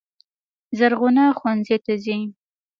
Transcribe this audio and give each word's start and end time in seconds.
زرغونه 0.77 1.23
ښوونځي 1.37 1.77
ته 1.85 1.93
ځي. 2.03 2.19